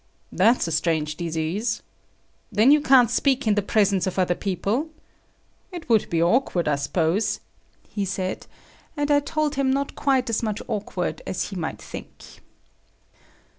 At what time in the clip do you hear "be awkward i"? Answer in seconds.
6.09-6.77